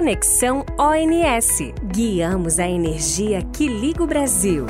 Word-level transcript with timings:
Conexão 0.00 0.64
ONS. 0.78 1.74
Guiamos 1.92 2.58
a 2.58 2.66
energia 2.66 3.42
que 3.52 3.68
liga 3.68 4.02
o 4.02 4.06
Brasil. 4.06 4.64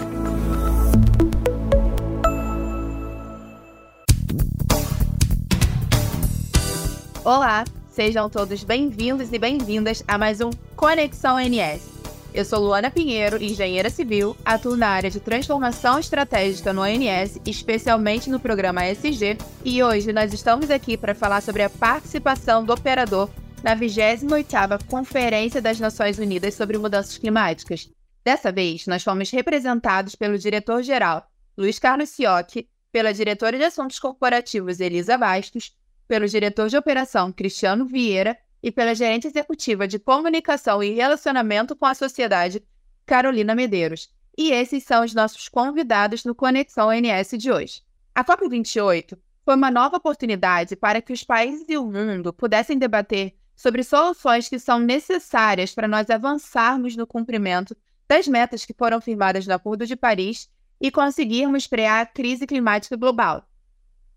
Olá, 7.24 7.62
sejam 7.92 8.28
todos 8.28 8.64
bem-vindos 8.64 9.32
e 9.32 9.38
bem-vindas 9.38 10.02
a 10.08 10.18
mais 10.18 10.40
um 10.40 10.50
Conexão 10.74 11.36
ONS. 11.36 11.88
Eu 12.34 12.44
sou 12.44 12.58
Luana 12.58 12.90
Pinheiro, 12.90 13.40
engenheira 13.40 13.88
civil, 13.88 14.36
atuo 14.44 14.76
na 14.76 14.88
área 14.88 15.10
de 15.10 15.20
transformação 15.20 16.00
estratégica 16.00 16.72
no 16.72 16.82
ONS, 16.82 17.40
especialmente 17.46 18.28
no 18.28 18.40
programa 18.40 18.84
SG, 18.84 19.38
e 19.64 19.80
hoje 19.80 20.12
nós 20.12 20.32
estamos 20.32 20.72
aqui 20.72 20.96
para 20.96 21.14
falar 21.14 21.40
sobre 21.40 21.62
a 21.62 21.70
participação 21.70 22.64
do 22.64 22.72
operador 22.72 23.30
na 23.62 23.76
28ª 23.76 24.82
Conferência 24.86 25.60
das 25.60 25.78
Nações 25.78 26.18
Unidas 26.18 26.54
sobre 26.54 26.78
Mudanças 26.78 27.18
Climáticas. 27.18 27.90
Dessa 28.24 28.50
vez, 28.50 28.86
nós 28.86 29.02
fomos 29.02 29.30
representados 29.30 30.14
pelo 30.14 30.38
diretor-geral 30.38 31.30
Luiz 31.56 31.78
Carlos 31.78 32.08
Ciocchi, 32.08 32.68
pela 32.90 33.12
diretora 33.12 33.58
de 33.58 33.64
Assuntos 33.64 33.98
Corporativos 33.98 34.80
Elisa 34.80 35.18
Bastos, 35.18 35.76
pelo 36.08 36.26
diretor 36.26 36.68
de 36.68 36.76
operação 36.76 37.30
Cristiano 37.30 37.86
Vieira 37.86 38.36
e 38.62 38.72
pela 38.72 38.94
gerente 38.94 39.26
executiva 39.26 39.86
de 39.86 39.98
Comunicação 39.98 40.82
e 40.82 40.94
Relacionamento 40.94 41.76
com 41.76 41.86
a 41.86 41.94
Sociedade 41.94 42.62
Carolina 43.04 43.54
Medeiros. 43.54 44.08
E 44.36 44.52
esses 44.52 44.84
são 44.84 45.04
os 45.04 45.14
nossos 45.14 45.48
convidados 45.48 46.24
no 46.24 46.34
Conexão 46.34 46.88
ONS 46.88 47.30
de 47.38 47.52
hoje. 47.52 47.82
A 48.14 48.24
COP28 48.24 49.18
foi 49.44 49.54
uma 49.54 49.70
nova 49.70 49.98
oportunidade 49.98 50.76
para 50.76 51.02
que 51.02 51.12
os 51.12 51.22
países 51.22 51.66
e 51.68 51.76
o 51.76 51.84
mundo 51.84 52.32
pudessem 52.32 52.78
debater 52.78 53.34
sobre 53.60 53.84
soluções 53.84 54.48
que 54.48 54.58
são 54.58 54.78
necessárias 54.78 55.74
para 55.74 55.86
nós 55.86 56.08
avançarmos 56.08 56.96
no 56.96 57.06
cumprimento 57.06 57.76
das 58.08 58.26
metas 58.26 58.64
que 58.64 58.72
foram 58.72 59.02
firmadas 59.02 59.46
no 59.46 59.52
Acordo 59.52 59.86
de 59.86 59.94
Paris 59.94 60.48
e 60.80 60.90
conseguirmos 60.90 61.66
frear 61.66 62.00
a 62.00 62.06
crise 62.06 62.46
climática 62.46 62.96
global. 62.96 63.46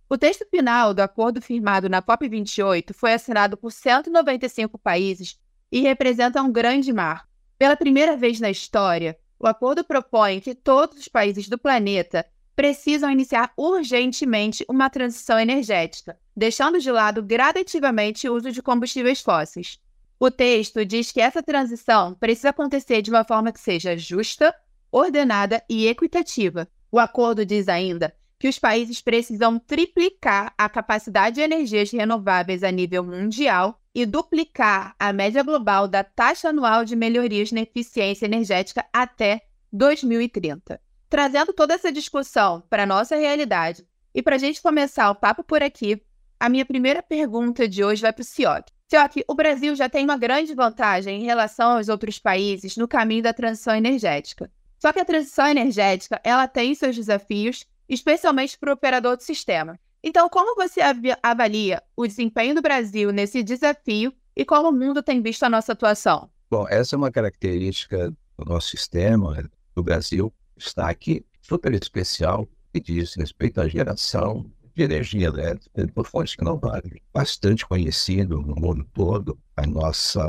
O 0.10 0.18
texto 0.18 0.46
final 0.50 0.94
do 0.94 1.02
acordo 1.02 1.42
firmado 1.42 1.90
na 1.90 2.02
COP28 2.02 2.94
foi 2.94 3.12
assinado 3.12 3.58
por 3.58 3.70
195 3.70 4.78
países 4.78 5.38
e 5.70 5.82
representa 5.82 6.42
um 6.42 6.50
grande 6.50 6.94
marco. 6.94 7.28
Pela 7.58 7.76
primeira 7.76 8.16
vez 8.16 8.40
na 8.40 8.50
história, 8.50 9.20
o 9.38 9.46
acordo 9.46 9.84
propõe 9.84 10.40
que 10.40 10.56
todos 10.56 10.98
os 10.98 11.10
países 11.10 11.50
do 11.50 11.58
planeta 11.58 12.26
precisam 12.56 13.12
iniciar 13.12 13.52
urgentemente 13.58 14.66
uma 14.70 14.90
transição 14.90 15.40
energética, 15.40 16.18
deixando 16.36 16.80
de 16.80 16.92
lado 16.92 17.24
gradativamente 17.24 18.28
o 18.28 18.36
uso 18.36 18.52
de 18.52 18.62
combustíveis 18.62 19.22
fósseis. 19.22 19.80
O 20.20 20.32
texto 20.32 20.86
diz 20.86 21.12
que 21.12 21.20
essa 21.20 21.44
transição 21.44 22.14
precisa 22.14 22.50
acontecer 22.50 23.02
de 23.02 23.10
uma 23.10 23.24
forma 23.24 23.52
que 23.52 23.60
seja 23.60 23.98
justa, 23.98 24.54
ordenada 24.92 25.64
e 25.70 25.88
equitativa. 25.88 26.68
O 26.92 27.00
acordo 27.00 27.46
diz 27.46 27.68
ainda 27.68 28.16
que 28.40 28.48
os 28.48 28.60
países 28.60 29.02
precisam 29.02 29.58
triplicar 29.58 30.54
a 30.58 30.70
capacidade 30.70 31.36
de 31.36 31.42
energias 31.42 31.92
renováveis 31.92 32.64
a 32.64 32.70
nível 32.70 33.04
mundial 33.04 33.80
e 33.96 34.06
duplicar 34.06 34.96
a 35.00 35.14
média 35.14 35.42
global 35.44 35.88
da 35.88 36.04
taxa 36.04 36.50
anual 36.50 36.84
de 36.84 36.96
melhorias 36.96 37.52
na 37.52 37.62
eficiência 37.62 38.26
energética 38.26 38.86
até 38.92 39.42
2030. 39.72 40.80
Trazendo 41.14 41.54
toda 41.54 41.76
essa 41.76 41.92
discussão 41.92 42.64
para 42.68 42.82
a 42.82 42.86
nossa 42.88 43.16
realidade 43.16 43.86
e 44.16 44.24
para 44.24 44.36
a 44.36 44.40
gente 44.40 44.60
começar 44.60 45.12
o 45.12 45.16
papo 45.16 45.44
por 45.44 45.62
aqui, 45.62 46.02
a 46.40 46.50
minha 46.50 46.66
primeira 46.66 47.04
pergunta 47.04 47.68
de 47.68 47.84
hoje 47.84 48.02
vai 48.02 48.12
para 48.12 48.24
o 48.24 48.26
Cioc. 48.26 48.66
Cioc, 48.90 49.24
o 49.28 49.36
Brasil 49.36 49.76
já 49.76 49.88
tem 49.88 50.06
uma 50.06 50.18
grande 50.18 50.56
vantagem 50.56 51.22
em 51.22 51.24
relação 51.24 51.78
aos 51.78 51.88
outros 51.88 52.18
países 52.18 52.76
no 52.78 52.88
caminho 52.88 53.22
da 53.22 53.32
transição 53.32 53.76
energética. 53.76 54.50
Só 54.80 54.92
que 54.92 55.00
a 55.00 55.06
transição 55.06 55.46
energética 55.46 56.20
ela 56.24 56.48
tem 56.48 56.74
seus 56.74 56.96
desafios, 56.96 57.64
especialmente 57.88 58.58
para 58.58 58.72
o 58.72 58.74
operador 58.74 59.16
do 59.16 59.22
sistema. 59.22 59.80
Então, 60.04 60.28
como 60.28 60.56
você 60.56 60.82
avalia 61.22 61.84
o 61.96 62.08
desempenho 62.08 62.56
do 62.56 62.62
Brasil 62.64 63.12
nesse 63.12 63.44
desafio 63.44 64.12
e 64.36 64.44
como 64.44 64.70
o 64.70 64.74
mundo 64.74 65.04
tem 65.04 65.22
visto 65.22 65.44
a 65.44 65.50
nossa 65.50 65.74
atuação? 65.74 66.28
Bom, 66.50 66.68
essa 66.68 66.96
é 66.96 66.98
uma 66.98 67.12
característica 67.12 68.10
do 68.36 68.46
nosso 68.46 68.70
sistema, 68.70 69.48
do 69.76 69.84
Brasil, 69.84 70.34
está 70.68 70.90
aqui 70.90 71.26
super 71.42 71.74
especial 71.74 72.48
que 72.72 72.80
diz 72.80 73.14
respeito 73.16 73.62
à 73.62 73.68
geração 73.68 74.50
de 74.76 74.84
energia 74.84 75.28
elétrica 75.28 75.88
por 75.94 76.08
fontes 76.08 76.36
renováveis. 76.38 77.02
Bastante 77.14 77.66
conhecido 77.66 78.42
no 78.42 78.56
mundo 78.56 78.86
todo 78.94 79.38
a 79.56 79.68
nossa, 79.68 80.22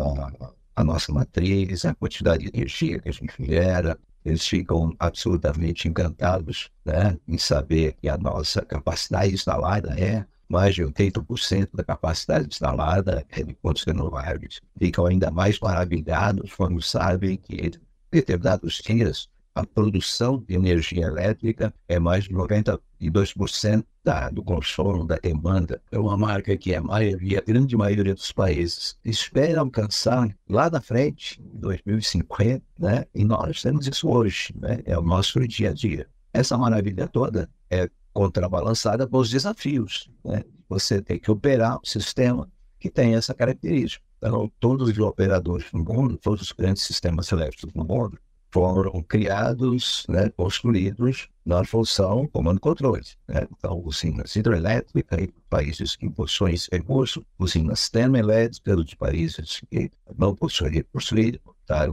a 0.76 0.84
nossa 0.84 1.12
matriz, 1.12 1.84
a 1.84 1.94
quantidade 1.94 2.44
de 2.44 2.50
energia 2.54 2.98
que 3.00 3.08
a 3.08 3.12
gente 3.12 3.34
gera. 3.38 3.98
Eles 4.24 4.46
ficam 4.46 4.94
absolutamente 4.98 5.86
encantados 5.88 6.70
né, 6.84 7.18
em 7.28 7.38
saber 7.38 7.94
que 8.00 8.08
a 8.08 8.16
nossa 8.16 8.62
capacidade 8.62 9.34
instalada 9.34 9.98
é 9.98 10.26
mais 10.48 10.74
de 10.74 10.82
80% 10.82 11.70
da 11.74 11.84
capacidade 11.84 12.46
instalada 12.46 13.24
é 13.30 13.42
de 13.42 13.56
fontes 13.60 13.84
renováveis. 13.84 14.60
Ficam 14.78 15.06
ainda 15.06 15.30
mais 15.30 15.58
maravilhados 15.58 16.52
quando 16.54 16.80
sabem 16.82 17.36
que 17.36 17.54
em 17.54 17.72
determinados 18.12 18.80
dias 18.84 19.28
a 19.54 19.65
produção 19.65 20.42
de 20.47 20.54
energia 20.54 21.06
elétrica 21.06 21.72
é 21.87 21.98
mais 21.98 22.25
de 22.25 22.31
92% 22.31 23.84
da, 24.03 24.28
do 24.28 24.42
consumo, 24.42 25.06
da 25.06 25.16
demanda. 25.16 25.81
É 25.92 25.98
uma 25.98 26.16
marca 26.16 26.56
que 26.56 26.75
a 26.75 26.82
maioria, 26.82 27.38
a 27.38 27.42
grande 27.42 27.76
maioria 27.76 28.14
dos 28.14 28.32
países 28.32 28.98
espera 29.04 29.60
alcançar 29.60 30.28
lá 30.48 30.69
na 30.69 30.81
frente, 30.81 31.41
em 31.41 31.59
2050, 31.59 32.64
né? 32.78 33.04
e 33.14 33.25
nós 33.25 33.62
temos 33.62 33.87
isso 33.87 34.09
hoje, 34.09 34.53
né? 34.56 34.82
é 34.84 34.98
o 34.98 35.03
nosso 35.03 35.41
dia 35.47 35.70
a 35.70 35.72
dia. 35.72 36.09
Essa 36.32 36.59
maravilha 36.59 37.06
toda 37.06 37.48
é 37.70 37.88
contrabalançada 38.12 39.09
os 39.10 39.31
desafios. 39.31 40.10
Né? 40.25 40.43
Você 40.69 41.00
tem 41.00 41.19
que 41.19 41.31
operar 41.31 41.76
um 41.76 41.84
sistema 41.84 42.50
que 42.78 42.91
tem 42.91 43.14
essa 43.14 43.32
característica. 43.32 44.04
Então, 44.19 44.50
todos 44.59 44.88
os 44.88 44.98
operadores 44.98 45.66
no 45.72 45.84
mundo, 45.84 46.16
todos 46.16 46.43
os 46.43 46.53
grandes 46.53 46.82
sistemas 46.82 47.31
elétricos 47.31 47.72
no 47.75 47.84
mundo, 47.84 48.19
foram 48.54 49.03
criados, 49.03 50.06
né, 50.09 50.31
construídos 50.31 51.28
na 51.44 51.65
função 51.65 52.28
comando-controle. 52.28 53.03
Né? 53.26 53.48
Então, 53.50 53.82
usinas 53.84 54.37
hidrelétricas 54.37 55.26
países 55.50 55.97
que 55.97 56.09
possuem 56.09 56.54
esse 56.54 56.69
recurso, 56.70 57.26
usinas 57.37 57.88
termoelétricas 57.88 58.84
de 58.84 58.97
países 58.97 59.60
que 59.69 59.91
não 60.16 60.37
possuem 60.37 60.70
recurso 60.70 61.19
hídrico, 61.19 61.56
tá? 61.66 61.88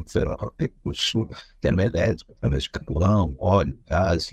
recurso 0.59 1.27
termoelétrico, 1.59 2.31
através 2.33 2.63
de 2.63 2.69
carvão, 2.69 3.35
óleo, 3.39 3.79
gás, 3.87 4.31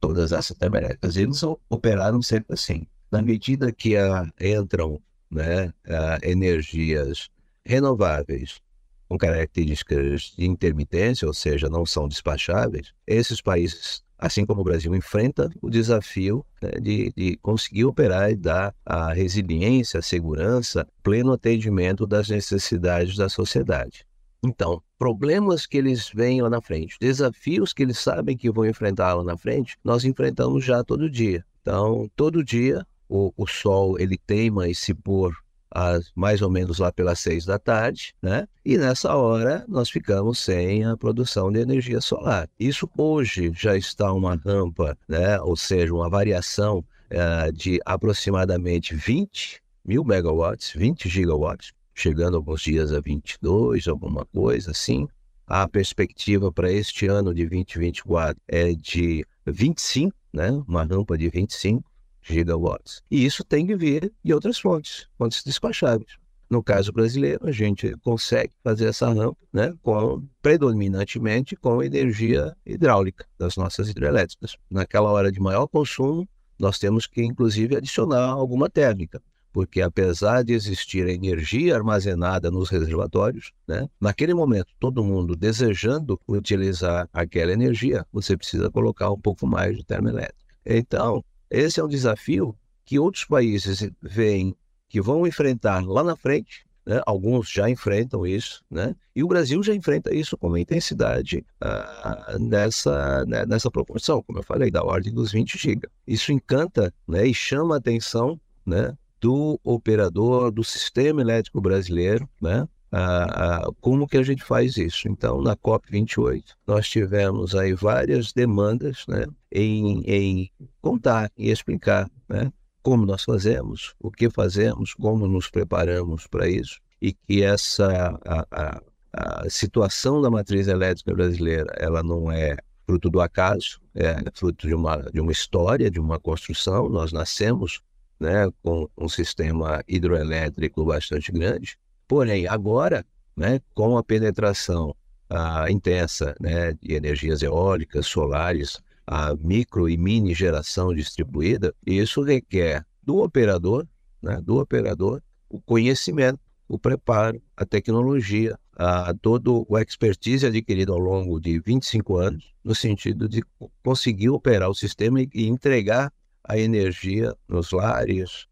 todas 0.00 0.32
essas 0.32 0.56
termoelétricas. 0.56 1.14
Eles 1.18 1.42
operaram 1.68 2.22
sempre 2.22 2.54
assim. 2.54 2.86
Na 3.12 3.20
medida 3.20 3.70
que 3.70 3.98
a, 3.98 4.26
entram 4.40 4.98
né, 5.30 5.74
energias 6.22 7.28
renováveis 7.66 8.62
com 9.08 9.16
características 9.16 10.34
de 10.36 10.46
intermitência, 10.46 11.26
ou 11.26 11.34
seja, 11.34 11.68
não 11.68 11.86
são 11.86 12.08
despacháveis, 12.08 12.92
esses 13.06 13.40
países, 13.40 14.02
assim 14.18 14.44
como 14.44 14.60
o 14.60 14.64
Brasil, 14.64 14.94
enfrentam 14.94 15.50
o 15.62 15.70
desafio 15.70 16.44
né, 16.60 16.70
de, 16.80 17.12
de 17.16 17.36
conseguir 17.38 17.84
operar 17.84 18.30
e 18.30 18.36
dar 18.36 18.74
a 18.84 19.12
resiliência, 19.12 20.00
a 20.00 20.02
segurança, 20.02 20.86
pleno 21.02 21.32
atendimento 21.32 22.06
das 22.06 22.28
necessidades 22.28 23.16
da 23.16 23.28
sociedade. 23.28 24.06
Então, 24.44 24.82
problemas 24.98 25.66
que 25.66 25.76
eles 25.76 26.10
veem 26.14 26.40
lá 26.42 26.50
na 26.50 26.60
frente, 26.60 26.96
desafios 27.00 27.72
que 27.72 27.82
eles 27.82 27.98
sabem 27.98 28.36
que 28.36 28.50
vão 28.50 28.66
enfrentar 28.66 29.14
lá 29.14 29.24
na 29.24 29.36
frente, 29.36 29.76
nós 29.82 30.04
enfrentamos 30.04 30.64
já 30.64 30.84
todo 30.84 31.10
dia. 31.10 31.44
Então, 31.62 32.08
todo 32.14 32.44
dia 32.44 32.86
o, 33.08 33.32
o 33.36 33.46
sol 33.46 33.98
ele 33.98 34.18
teima 34.18 34.68
em 34.68 34.74
se 34.74 34.94
pôr 34.94 35.34
às, 35.70 36.10
mais 36.14 36.42
ou 36.42 36.50
menos 36.50 36.78
lá 36.78 36.92
pelas 36.92 37.20
seis 37.20 37.44
da 37.44 37.58
tarde, 37.58 38.14
né? 38.22 38.46
E 38.64 38.76
nessa 38.76 39.14
hora 39.14 39.64
nós 39.68 39.90
ficamos 39.90 40.38
sem 40.38 40.84
a 40.84 40.96
produção 40.96 41.50
de 41.50 41.60
energia 41.60 42.00
solar. 42.00 42.48
Isso 42.58 42.88
hoje 42.96 43.52
já 43.54 43.76
está 43.76 44.12
uma 44.12 44.36
rampa, 44.36 44.96
né? 45.08 45.40
Ou 45.40 45.56
seja, 45.56 45.94
uma 45.94 46.08
variação 46.08 46.78
uh, 47.10 47.52
de 47.52 47.80
aproximadamente 47.84 48.94
20 48.94 49.62
mil 49.84 50.04
megawatts, 50.04 50.72
20 50.74 51.08
gigawatts, 51.08 51.72
chegando 51.94 52.36
alguns 52.36 52.62
dias 52.62 52.92
a 52.92 53.00
22, 53.00 53.88
alguma 53.88 54.24
coisa 54.26 54.72
assim. 54.72 55.08
A 55.46 55.68
perspectiva 55.68 56.50
para 56.50 56.72
este 56.72 57.06
ano 57.06 57.32
de 57.32 57.46
2024 57.46 58.36
é 58.48 58.72
de 58.72 59.24
25, 59.46 60.12
né? 60.32 60.50
Uma 60.66 60.82
rampa 60.82 61.16
de 61.16 61.28
25 61.28 61.88
gigawatts. 62.26 63.02
E 63.10 63.24
isso 63.24 63.44
tem 63.44 63.66
que 63.66 63.76
vir 63.76 64.12
de 64.24 64.34
outras 64.34 64.58
fontes, 64.58 65.06
fontes 65.16 65.42
despacháveis. 65.44 66.16
No 66.48 66.62
caso 66.62 66.92
brasileiro, 66.92 67.46
a 67.46 67.52
gente 67.52 67.96
consegue 67.98 68.52
fazer 68.62 68.86
essa 68.86 69.08
rampa 69.08 69.36
né, 69.52 69.74
com, 69.82 70.22
predominantemente 70.40 71.56
com 71.56 71.82
energia 71.82 72.56
hidráulica 72.64 73.26
das 73.36 73.56
nossas 73.56 73.88
hidrelétricas. 73.88 74.56
Naquela 74.70 75.10
hora 75.10 75.32
de 75.32 75.40
maior 75.40 75.66
consumo, 75.66 76.28
nós 76.58 76.78
temos 76.78 77.06
que, 77.06 77.22
inclusive, 77.22 77.76
adicionar 77.76 78.28
alguma 78.28 78.70
térmica. 78.70 79.20
porque 79.52 79.80
apesar 79.80 80.44
de 80.44 80.52
existir 80.52 81.08
energia 81.08 81.74
armazenada 81.74 82.50
nos 82.50 82.68
reservatórios, 82.68 83.52
né, 83.66 83.88
naquele 83.98 84.34
momento 84.34 84.68
todo 84.78 85.02
mundo 85.02 85.34
desejando 85.34 86.20
utilizar 86.28 87.08
aquela 87.10 87.52
energia, 87.52 88.06
você 88.12 88.36
precisa 88.36 88.70
colocar 88.70 89.10
um 89.10 89.18
pouco 89.18 89.46
mais 89.46 89.74
de 89.74 89.82
termoelétrica. 89.82 90.44
Então, 90.66 91.24
esse 91.50 91.80
é 91.80 91.84
um 91.84 91.88
desafio 91.88 92.56
que 92.84 92.98
outros 92.98 93.24
países 93.24 93.88
veem 94.00 94.54
que 94.88 95.00
vão 95.00 95.26
enfrentar 95.26 95.84
lá 95.84 96.04
na 96.04 96.16
frente, 96.16 96.64
né? 96.86 97.00
alguns 97.04 97.50
já 97.50 97.68
enfrentam 97.68 98.24
isso, 98.26 98.64
né? 98.70 98.94
e 99.14 99.24
o 99.24 99.26
Brasil 99.26 99.62
já 99.62 99.74
enfrenta 99.74 100.14
isso 100.14 100.36
com 100.36 100.48
uma 100.48 100.60
intensidade 100.60 101.44
uh, 101.62 102.38
nessa, 102.38 103.24
né, 103.26 103.44
nessa 103.44 103.70
proporção, 103.70 104.22
como 104.22 104.38
eu 104.38 104.44
falei, 104.44 104.70
da 104.70 104.84
ordem 104.84 105.12
dos 105.12 105.32
20 105.32 105.58
GB. 105.58 105.88
Isso 106.06 106.32
encanta 106.32 106.94
né, 107.06 107.26
e 107.26 107.34
chama 107.34 107.74
a 107.74 107.78
atenção 107.78 108.40
né, 108.64 108.96
do 109.20 109.58
operador, 109.64 110.52
do 110.52 110.62
sistema 110.62 111.20
elétrico 111.20 111.60
brasileiro, 111.60 112.28
né? 112.40 112.66
Uh, 112.96 113.68
uh, 113.68 113.74
como 113.80 114.08
que 114.08 114.16
a 114.16 114.22
gente 114.22 114.42
faz 114.42 114.78
isso? 114.78 115.06
Então, 115.06 115.42
na 115.42 115.54
COP28, 115.54 116.42
nós 116.66 116.88
tivemos 116.88 117.54
aí 117.54 117.74
várias 117.74 118.32
demandas 118.32 119.04
né, 119.06 119.26
em, 119.52 120.02
em 120.06 120.50
contar 120.80 121.30
e 121.36 121.50
explicar 121.50 122.10
né, 122.26 122.50
como 122.82 123.04
nós 123.04 123.22
fazemos, 123.22 123.94
o 124.00 124.10
que 124.10 124.30
fazemos, 124.30 124.94
como 124.94 125.28
nos 125.28 125.50
preparamos 125.50 126.26
para 126.26 126.48
isso, 126.48 126.80
e 127.02 127.12
que 127.12 127.42
essa 127.42 128.18
a, 128.24 128.46
a, 128.50 128.82
a 129.12 129.50
situação 129.50 130.22
da 130.22 130.30
matriz 130.30 130.66
elétrica 130.66 131.12
brasileira 131.12 131.70
ela 131.76 132.02
não 132.02 132.32
é 132.32 132.56
fruto 132.86 133.10
do 133.10 133.20
acaso, 133.20 133.78
é 133.94 134.16
fruto 134.32 134.66
de 134.66 134.74
uma, 134.74 134.98
de 135.12 135.20
uma 135.20 135.32
história, 135.32 135.90
de 135.90 136.00
uma 136.00 136.18
construção. 136.18 136.88
Nós 136.88 137.12
nascemos 137.12 137.82
né, 138.18 138.48
com 138.62 138.88
um 138.96 139.08
sistema 139.08 139.82
hidroelétrico 139.86 140.84
bastante 140.84 141.30
grande, 141.32 141.76
porém, 142.06 142.46
agora, 142.46 143.04
né, 143.36 143.60
com 143.74 143.96
a 143.96 144.02
penetração 144.02 144.94
a, 145.28 145.70
intensa 145.70 146.34
né, 146.40 146.72
de 146.74 146.94
energias 146.94 147.42
eólicas, 147.42 148.06
solares, 148.06 148.80
a 149.06 149.34
micro 149.36 149.88
e 149.88 149.96
mini 149.96 150.34
geração 150.34 150.92
distribuída, 150.94 151.74
isso 151.86 152.22
requer 152.22 152.84
do 153.02 153.18
operador, 153.18 153.86
né, 154.22 154.40
do 154.42 154.58
operador, 154.58 155.22
o 155.48 155.60
conhecimento, 155.60 156.40
o 156.68 156.78
preparo, 156.78 157.40
a 157.56 157.64
tecnologia, 157.64 158.58
a, 158.76 159.14
todo 159.14 159.64
o 159.68 159.78
expertise 159.78 160.46
adquirido 160.46 160.92
ao 160.92 160.98
longo 160.98 161.40
de 161.40 161.60
25 161.60 162.16
anos, 162.16 162.52
no 162.64 162.74
sentido 162.74 163.28
de 163.28 163.42
conseguir 163.82 164.30
operar 164.30 164.68
o 164.68 164.74
sistema 164.74 165.20
e, 165.20 165.46
entregar 165.46 166.12
a 166.42 166.58
energia 166.58 167.34
nos 167.48 167.72
lares, 167.72 168.46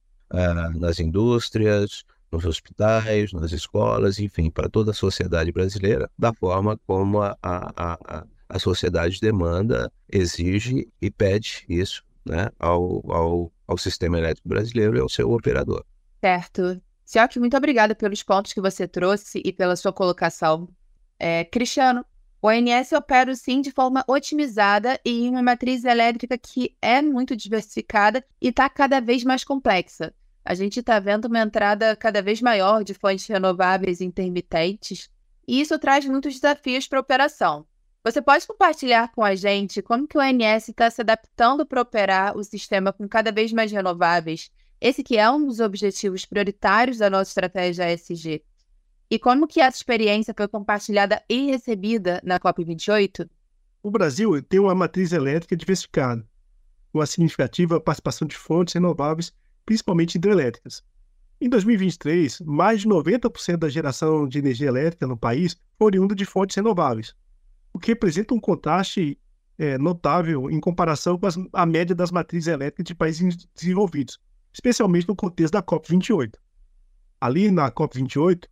nas 0.76 0.98
indústrias, 0.98 2.04
nos 2.34 2.44
hospitais, 2.44 3.32
nas 3.32 3.52
escolas, 3.52 4.19
enfim, 4.19 4.50
para 4.50 4.69
toda 4.69 4.90
a 4.90 4.94
sociedade 4.94 5.52
brasileira, 5.52 6.10
da 6.19 6.32
forma 6.32 6.78
como 6.86 7.22
a, 7.22 7.36
a, 7.42 7.72
a, 7.76 8.26
a 8.48 8.58
sociedade 8.58 9.20
demanda, 9.20 9.90
exige 10.10 10.88
e 11.00 11.10
pede 11.10 11.64
isso 11.69 12.04
né, 12.25 12.50
ao, 12.58 13.02
ao, 13.10 13.52
ao 13.66 13.78
sistema 13.78 14.19
elétrico 14.19 14.48
brasileiro 14.48 14.96
e 14.96 15.00
ao 15.00 15.08
seu 15.08 15.31
operador. 15.32 15.84
Certo. 16.20 16.81
Sioc, 17.04 17.38
muito 17.38 17.56
obrigada 17.56 17.94
pelos 17.94 18.22
pontos 18.22 18.52
que 18.52 18.60
você 18.60 18.88
trouxe 18.88 19.40
e 19.44 19.52
pela 19.52 19.76
sua 19.76 19.92
colocação. 19.92 20.69
É, 21.19 21.44
Cristiano, 21.44 22.04
o 22.40 22.48
ONS 22.48 22.92
opera 22.92 23.34
sim 23.36 23.60
de 23.60 23.70
forma 23.70 24.04
otimizada 24.08 24.98
e 25.04 25.26
em 25.26 25.31
uma 25.31 25.42
matriz 25.42 25.84
elétrica 25.84 26.36
que 26.36 26.75
é 26.81 27.00
muito 27.00 27.36
diversificada 27.36 28.25
e 28.40 28.48
está 28.48 28.69
cada 28.69 29.00
vez 29.00 29.22
mais 29.22 29.44
complexa. 29.44 30.12
A 30.44 30.55
gente 30.55 30.81
está 30.81 31.00
vendo 31.00 31.25
uma 31.25 31.41
entrada 31.41 31.96
cada 31.96 32.20
vez 32.20 32.43
maior 32.43 32.85
de 32.85 32.93
fontes 32.93 33.26
renováveis 33.26 34.02
intermitentes, 34.02 35.08
e 35.49 35.61
isso 35.61 35.79
traz 35.79 36.05
muitos 36.05 36.35
desafios 36.35 36.87
para 36.87 36.99
a 36.99 37.00
operação. 37.00 37.67
Você 38.05 38.20
pode 38.20 38.46
compartilhar 38.46 39.11
com 39.12 39.25
a 39.25 39.35
gente 39.35 39.81
como 39.81 40.06
que 40.06 40.19
o 40.19 40.20
ONS 40.20 40.69
está 40.69 40.91
se 40.91 41.00
adaptando 41.00 41.64
para 41.64 41.81
operar 41.81 42.37
o 42.37 42.44
sistema 42.44 42.93
com 42.93 43.08
cada 43.08 43.32
vez 43.32 43.50
mais 43.50 43.73
renováveis, 43.73 44.50
esse 44.79 45.02
que 45.02 45.17
é 45.17 45.31
um 45.31 45.46
dos 45.46 45.61
objetivos 45.61 46.26
prioritários 46.26 46.99
da 46.99 47.08
nossa 47.08 47.31
estratégia 47.31 47.91
ESG. 47.91 48.44
E 49.11 49.19
como 49.19 49.46
que 49.46 49.61
essa 49.61 49.79
experiência 49.79 50.35
foi 50.37 50.46
compartilhada 50.46 51.23
e 51.26 51.46
recebida 51.46 52.20
na 52.23 52.38
COP28? 52.38 53.26
O 53.82 53.91
Brasil 53.91 54.43
tem 54.43 54.61
uma 54.61 54.75
matriz 54.75 55.12
elétrica 55.12 55.56
diversificada, 55.56 56.26
uma 56.93 57.06
significativa 57.06 57.81
participação 57.81 58.29
de 58.29 58.37
fontes 58.37 58.75
renováveis, 58.75 59.32
principalmente 59.64 60.16
hidrelétricas. 60.16 60.82
Em 61.40 61.49
2023, 61.49 62.40
mais 62.40 62.82
de 62.82 62.88
90% 62.88 63.56
da 63.56 63.69
geração 63.69 64.26
de 64.26 64.38
energia 64.38 64.69
elétrica 64.69 65.06
no 65.06 65.16
país 65.16 65.56
foi 65.78 65.87
oriunda 65.87 66.14
de 66.14 66.25
fontes 66.25 66.56
renováveis, 66.56 67.14
o 67.72 67.78
que 67.78 67.88
representa 67.88 68.34
um 68.34 68.40
contraste 68.40 69.19
é, 69.58 69.76
notável 69.78 70.50
em 70.50 70.61
comparação 70.61 71.19
com 71.19 71.26
as, 71.26 71.37
a 71.52 71.66
média 71.66 71.94
das 71.94 72.11
matrizes 72.11 72.46
elétricas 72.46 72.84
de 72.84 72.94
países 72.94 73.46
desenvolvidos, 73.55 74.19
especialmente 74.52 75.08
no 75.08 75.16
contexto 75.16 75.52
da 75.52 75.62
COP28. 75.62 76.34
Ali 77.20 77.50
na 77.50 77.70
COP28, 77.70 78.44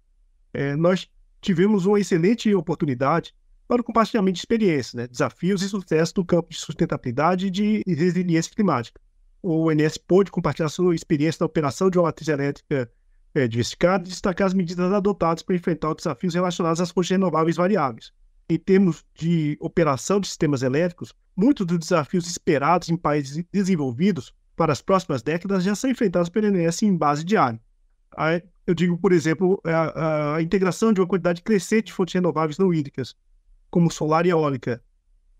é, 0.52 0.76
nós 0.76 1.08
tivemos 1.40 1.86
uma 1.86 2.00
excelente 2.00 2.54
oportunidade 2.54 3.34
para 3.66 3.80
o 3.80 3.84
compartilhamento 3.84 4.34
de 4.34 4.40
experiências, 4.40 4.94
né, 4.94 5.06
desafios 5.06 5.62
e 5.62 5.68
sucessos 5.68 6.14
no 6.14 6.24
campo 6.24 6.50
de 6.50 6.58
sustentabilidade 6.58 7.46
e 7.46 7.50
de 7.50 7.82
resiliência 7.86 8.52
climática. 8.54 9.00
O 9.42 9.68
ONS 9.68 9.98
pôde 9.98 10.30
compartilhar 10.30 10.68
sua 10.68 10.94
experiência 10.94 11.38
na 11.40 11.46
operação 11.46 11.90
de 11.90 11.98
uma 11.98 12.04
matriz 12.04 12.28
elétrica 12.28 12.90
é, 13.34 13.48
diversificada 13.48 14.04
e 14.04 14.08
destacar 14.08 14.46
as 14.46 14.54
medidas 14.54 14.92
adotadas 14.92 15.42
para 15.42 15.56
enfrentar 15.56 15.90
os 15.90 15.96
desafios 15.96 16.34
relacionados 16.34 16.80
às 16.80 16.90
fontes 16.90 17.10
renováveis 17.10 17.56
variáveis 17.56 18.12
em 18.48 18.58
termos 18.58 19.04
de 19.14 19.56
operação 19.60 20.20
de 20.20 20.28
sistemas 20.28 20.62
elétricos, 20.62 21.14
muitos 21.36 21.66
dos 21.66 21.78
desafios 21.78 22.26
esperados 22.26 22.88
em 22.88 22.96
países 22.96 23.44
desenvolvidos 23.50 24.34
para 24.54 24.72
as 24.72 24.82
próximas 24.82 25.22
décadas 25.22 25.64
já 25.64 25.74
são 25.74 25.90
enfrentados 25.90 26.28
pela 26.28 26.48
ENS 26.48 26.82
em 26.82 26.96
base 26.96 27.24
diária. 27.24 27.60
Eu 28.66 28.74
digo, 28.74 28.98
por 28.98 29.12
exemplo, 29.12 29.60
a, 29.64 30.36
a, 30.36 30.42
integração 30.42 30.92
de 30.92 31.00
uma 31.00 31.06
quantidade 31.06 31.42
crescente 31.42 31.86
de 31.86 31.92
fontes 31.92 32.14
renováveis 32.14 32.58
não 32.58 32.72
hídricas, 32.72 33.16
como 33.70 33.90
solar 33.90 34.26
e 34.26 34.30
eólica, 34.30 34.82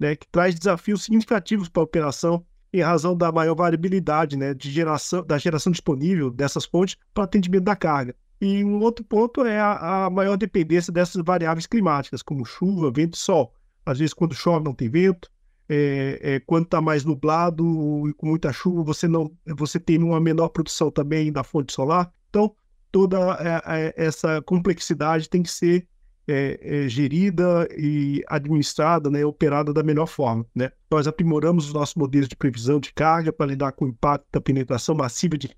né, 0.00 0.16
que 0.16 0.26
traz 0.28 0.54
desafios 0.54 1.04
significativos 1.04 1.68
para 1.68 1.82
a 1.82 1.84
operação 1.84 2.44
em 2.72 2.80
razão 2.80 3.16
da 3.16 3.30
maior 3.30 3.54
variabilidade 3.54 4.36
né, 4.36 4.54
de 4.54 4.70
geração, 4.70 5.24
da 5.24 5.36
geração 5.36 5.70
disponível 5.70 6.30
dessas 6.30 6.64
fontes 6.64 6.96
para 7.12 7.24
atendimento 7.24 7.64
da 7.64 7.76
carga. 7.76 8.14
E 8.40 8.64
um 8.64 8.80
outro 8.80 9.04
ponto 9.04 9.44
é 9.44 9.60
a, 9.60 10.06
a 10.06 10.10
maior 10.10 10.36
dependência 10.36 10.92
dessas 10.92 11.22
variáveis 11.24 11.66
climáticas, 11.66 12.22
como 12.22 12.44
chuva, 12.44 12.90
vento 12.90 13.14
e 13.14 13.18
sol. 13.18 13.54
Às 13.84 13.98
vezes, 13.98 14.14
quando 14.14 14.34
chove, 14.34 14.64
não 14.64 14.74
tem 14.74 14.88
vento. 14.88 15.30
É, 15.68 16.18
é, 16.20 16.40
quando 16.40 16.64
está 16.64 16.80
mais 16.80 17.04
nublado 17.04 17.64
e 18.08 18.12
com 18.14 18.26
muita 18.26 18.52
chuva, 18.52 18.82
você 18.82 19.06
não, 19.06 19.30
você 19.46 19.78
tem 19.78 20.02
uma 20.02 20.20
menor 20.20 20.48
produção 20.48 20.90
também 20.90 21.30
da 21.30 21.44
fonte 21.44 21.72
solar. 21.72 22.12
Então, 22.30 22.54
toda 22.90 23.16
é, 23.40 23.86
é, 23.86 23.94
essa 23.96 24.42
complexidade 24.42 25.28
tem 25.28 25.42
que 25.42 25.50
ser 25.50 25.86
é, 26.26 26.58
é, 26.62 26.88
gerida 26.88 27.68
e 27.76 28.22
administrada, 28.28 29.10
né, 29.10 29.24
operada 29.24 29.72
da 29.72 29.82
melhor 29.82 30.06
forma. 30.06 30.46
Né? 30.54 30.70
Nós 30.90 31.06
aprimoramos 31.06 31.66
os 31.66 31.72
nossos 31.72 31.94
modelos 31.94 32.28
de 32.28 32.36
previsão 32.36 32.78
de 32.78 32.92
carga 32.92 33.32
para 33.32 33.46
lidar 33.46 33.72
com 33.72 33.84
o 33.84 33.88
impacto 33.88 34.26
da 34.32 34.40
penetração 34.40 34.94
massiva 34.94 35.36
de 35.36 35.50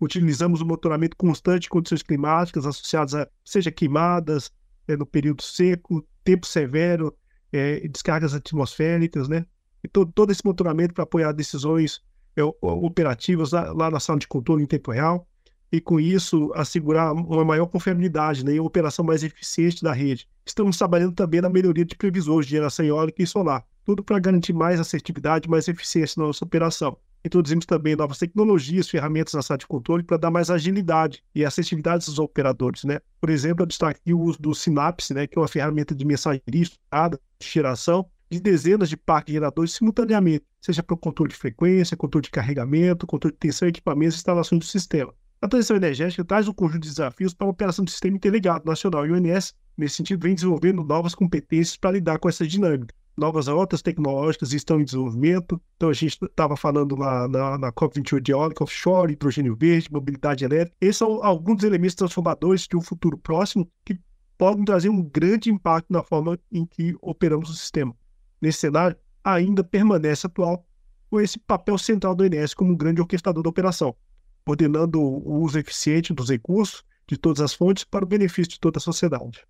Utilizamos 0.00 0.60
o 0.60 0.66
monitoramento 0.66 1.16
constante 1.16 1.62
de 1.62 1.68
condições 1.68 2.02
climáticas 2.02 2.66
associadas 2.66 3.14
a, 3.14 3.28
seja 3.44 3.70
queimadas 3.70 4.52
é, 4.88 4.96
no 4.96 5.06
período 5.06 5.42
seco, 5.42 6.06
tempo 6.22 6.46
severo, 6.46 7.16
é, 7.52 7.86
descargas 7.88 8.34
atmosféricas, 8.34 9.28
né? 9.28 9.46
Todo, 9.92 10.10
todo 10.12 10.30
esse 10.30 10.44
monitoramento 10.44 10.94
para 10.94 11.04
apoiar 11.04 11.32
decisões 11.32 12.02
é, 12.36 12.42
operativas 12.60 13.52
lá, 13.52 13.72
lá, 13.72 13.90
na 13.90 14.00
sala 14.00 14.18
de 14.18 14.26
controle 14.26 14.62
em 14.62 14.66
tempo 14.66 14.90
real 14.90 15.26
e, 15.74 15.80
com 15.80 15.98
isso, 15.98 16.52
assegurar 16.54 17.12
uma 17.12 17.44
maior 17.44 17.66
confiabilidade 17.66 18.44
né, 18.44 18.54
e 18.54 18.60
uma 18.60 18.66
operação 18.68 19.04
mais 19.04 19.24
eficiente 19.24 19.82
da 19.82 19.92
rede. 19.92 20.28
Estamos 20.46 20.78
trabalhando 20.78 21.14
também 21.14 21.40
na 21.40 21.48
melhoria 21.48 21.84
de 21.84 21.96
previsores 21.96 22.46
de 22.46 22.52
geração 22.52 22.84
eólica 22.84 23.20
e 23.20 23.26
solar, 23.26 23.64
tudo 23.84 24.00
para 24.04 24.20
garantir 24.20 24.52
mais 24.52 24.78
assertividade, 24.78 25.50
mais 25.50 25.66
eficiência 25.66 26.20
na 26.20 26.28
nossa 26.28 26.44
operação. 26.44 26.96
Introduzimos 27.24 27.66
também 27.66 27.96
novas 27.96 28.18
tecnologias, 28.18 28.88
ferramentas 28.88 29.34
na 29.34 29.42
sala 29.42 29.58
de 29.58 29.66
controle 29.66 30.04
para 30.04 30.16
dar 30.16 30.30
mais 30.30 30.48
agilidade 30.48 31.24
e 31.34 31.44
acessibilidade 31.44 32.04
aos 32.06 32.20
operadores, 32.20 32.84
né? 32.84 33.00
Por 33.20 33.30
exemplo, 33.30 33.62
eu 33.62 33.66
destaquei 33.66 34.12
o 34.12 34.20
uso 34.20 34.40
do 34.40 34.54
Synapse, 34.54 35.12
né, 35.12 35.26
que 35.26 35.36
é 35.36 35.40
uma 35.40 35.48
ferramenta 35.48 35.92
de 35.92 36.04
mensageria 36.04 36.42
de 36.46 37.18
geração 37.40 38.06
de 38.30 38.38
dezenas 38.38 38.88
de 38.88 38.96
parques 38.96 39.32
geradores 39.32 39.72
simultaneamente, 39.72 40.44
seja 40.60 40.82
para 40.82 40.94
o 40.94 40.98
controle 40.98 41.32
de 41.32 41.36
frequência, 41.36 41.96
controle 41.96 42.24
de 42.24 42.30
carregamento, 42.30 43.06
controle 43.06 43.32
de 43.32 43.38
tensão, 43.38 43.66
equipamentos 43.66 44.14
e 44.14 44.18
instalações 44.18 44.60
do 44.60 44.64
sistema. 44.66 45.12
A 45.44 45.46
transição 45.46 45.76
energética 45.76 46.24
traz 46.24 46.48
um 46.48 46.54
conjunto 46.54 46.80
de 46.80 46.88
desafios 46.88 47.34
para 47.34 47.46
a 47.46 47.50
operação 47.50 47.84
do 47.84 47.90
sistema 47.90 48.16
interligado 48.16 48.64
nacional 48.64 49.06
e 49.06 49.10
o 49.10 49.16
INS, 49.18 49.54
nesse 49.76 49.96
sentido, 49.96 50.22
vem 50.22 50.34
desenvolvendo 50.34 50.82
novas 50.82 51.14
competências 51.14 51.76
para 51.76 51.90
lidar 51.90 52.18
com 52.18 52.30
essa 52.30 52.46
dinâmica. 52.46 52.94
novas 53.14 53.46
rotas 53.46 53.82
tecnológicas 53.82 54.54
estão 54.54 54.80
em 54.80 54.84
desenvolvimento. 54.84 55.60
Então, 55.76 55.90
a 55.90 55.92
gente 55.92 56.18
estava 56.24 56.56
falando 56.56 56.96
lá 56.96 57.28
na, 57.28 57.58
na 57.58 57.70
COP28 57.70 58.20
de 58.22 58.32
eólica, 58.32 58.64
offshore, 58.64 59.12
hidrogênio 59.12 59.54
verde, 59.54 59.92
mobilidade 59.92 60.46
elétrica. 60.46 60.74
Esses 60.80 60.96
são 60.96 61.22
alguns 61.22 61.62
elementos 61.62 61.94
transformadores 61.94 62.66
de 62.66 62.78
um 62.78 62.80
futuro 62.80 63.18
próximo 63.18 63.70
que 63.84 64.00
podem 64.38 64.64
trazer 64.64 64.88
um 64.88 65.02
grande 65.02 65.50
impacto 65.50 65.92
na 65.92 66.02
forma 66.02 66.38
em 66.50 66.64
que 66.64 66.96
operamos 67.02 67.50
o 67.50 67.54
sistema. 67.54 67.94
Nesse 68.40 68.60
cenário, 68.60 68.96
ainda 69.22 69.62
permanece 69.62 70.26
atual 70.26 70.66
com 71.10 71.20
esse 71.20 71.38
papel 71.38 71.76
central 71.76 72.14
do 72.14 72.24
INS 72.24 72.54
como 72.54 72.72
um 72.72 72.76
grande 72.76 73.02
orquestrador 73.02 73.42
da 73.42 73.50
operação, 73.50 73.94
ordenando 74.46 75.00
o 75.00 75.40
uso 75.42 75.58
eficiente 75.58 76.12
dos 76.12 76.28
recursos 76.28 76.84
de 77.06 77.16
todas 77.16 77.40
as 77.40 77.54
fontes 77.54 77.84
para 77.84 78.04
o 78.04 78.08
benefício 78.08 78.52
de 78.52 78.60
toda 78.60 78.78
a 78.78 78.80
sociedade. 78.80 79.44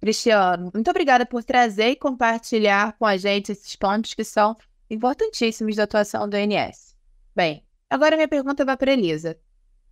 Cristiano, 0.00 0.70
muito 0.72 0.90
obrigada 0.90 1.24
por 1.24 1.42
trazer 1.42 1.90
e 1.90 1.96
compartilhar 1.96 2.96
com 2.98 3.06
a 3.06 3.16
gente 3.16 3.52
esses 3.52 3.74
pontos 3.76 4.14
que 4.14 4.24
são 4.24 4.56
importantíssimos 4.90 5.76
da 5.76 5.84
atuação 5.84 6.28
do 6.28 6.36
INS. 6.36 6.94
Bem, 7.34 7.64
agora 7.88 8.16
minha 8.16 8.28
pergunta 8.28 8.64
vai 8.64 8.76
para 8.76 8.92
Elisa. 8.92 9.38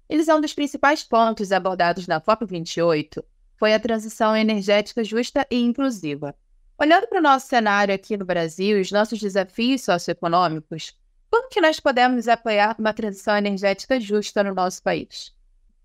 Elisa, 0.09 0.35
um 0.35 0.41
dos 0.41 0.53
principais 0.53 1.03
pontos 1.03 1.51
abordados 1.51 2.07
na 2.07 2.21
COP28 2.21 3.25
foi 3.57 3.73
a 3.73 3.81
transição 3.81 4.37
energética 4.37 5.03
justa 5.03 5.47
e 5.51 5.57
inclusiva. 5.57 6.35
Olhando 6.79 7.07
para 7.09 7.19
o 7.19 7.23
nosso 7.23 7.47
cenário 7.47 7.95
aqui 7.95 8.17
no 8.17 8.25
Brasil 8.25 8.79
e 8.79 8.81
os 8.81 8.93
nossos 8.93 9.19
desafios 9.19 9.83
socioeconômicos, 9.83 10.95
como 11.35 11.49
que 11.49 11.61
nós 11.61 11.81
podemos 11.81 12.29
apoiar 12.29 12.77
uma 12.79 12.95
transição 12.95 13.37
energética 13.37 13.99
justa 13.99 14.45
no 14.45 14.55
nosso 14.55 14.81
país? 14.81 15.35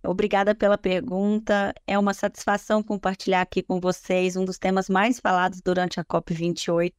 Obrigada 0.03 0.53
pela 0.53 0.77
pergunta. 0.77 1.73
É 1.87 1.97
uma 1.97 2.13
satisfação 2.13 2.83
compartilhar 2.83 3.41
aqui 3.41 3.63
com 3.63 3.79
vocês 3.79 4.35
um 4.35 4.45
dos 4.45 4.59
temas 4.59 4.87
mais 4.87 5.19
falados 5.19 5.59
durante 5.59 5.99
a 5.99 6.05
COP28, 6.05 6.93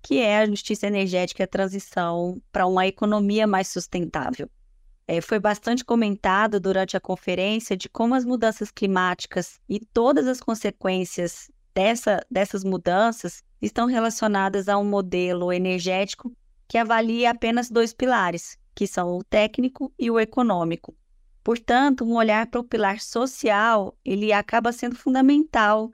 que 0.00 0.20
é 0.20 0.38
a 0.38 0.46
justiça 0.46 0.86
energética 0.86 1.42
e 1.42 1.46
a 1.46 1.48
transição 1.48 2.40
para 2.52 2.64
uma 2.64 2.86
economia 2.86 3.44
mais 3.44 3.66
sustentável. 3.66 4.48
É, 5.08 5.20
foi 5.20 5.40
bastante 5.40 5.84
comentado 5.84 6.60
durante 6.60 6.96
a 6.96 7.00
conferência 7.00 7.76
de 7.76 7.88
como 7.88 8.14
as 8.14 8.24
mudanças 8.24 8.70
climáticas 8.70 9.58
e 9.68 9.80
todas 9.80 10.28
as 10.28 10.38
consequências 10.38 11.50
dessa, 11.74 12.24
dessas 12.30 12.62
mudanças 12.62 13.42
estão 13.60 13.88
relacionadas 13.88 14.68
a 14.68 14.78
um 14.78 14.84
modelo 14.84 15.52
energético 15.52 16.32
que 16.68 16.78
avalia 16.78 17.30
apenas 17.30 17.70
dois 17.70 17.92
pilares, 17.92 18.58
que 18.74 18.86
são 18.86 19.16
o 19.16 19.24
técnico 19.24 19.92
e 19.98 20.10
o 20.10 20.18
econômico. 20.18 20.94
Portanto, 21.42 22.04
um 22.04 22.14
olhar 22.14 22.46
para 22.46 22.60
o 22.60 22.64
pilar 22.64 23.00
social, 23.00 23.96
ele 24.04 24.32
acaba 24.32 24.72
sendo 24.72 24.96
fundamental 24.96 25.90